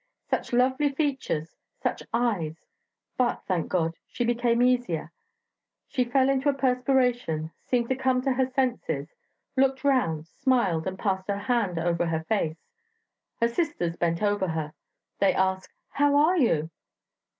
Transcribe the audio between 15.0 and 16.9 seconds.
They ask, 'How are you?'